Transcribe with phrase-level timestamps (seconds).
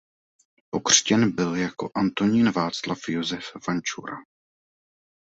[0.69, 4.15] Pokřtěn byl jako Antonín Václav Josef Vančura.